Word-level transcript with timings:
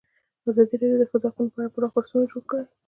ازادي 0.49 0.75
راډیو 0.77 0.99
د 0.99 1.01
د 1.01 1.03
ښځو 1.11 1.27
حقونه 1.35 1.49
په 1.53 1.57
اړه 1.61 1.73
پراخ 1.75 1.91
بحثونه 1.95 2.25
جوړ 2.31 2.43
کړي. 2.49 2.63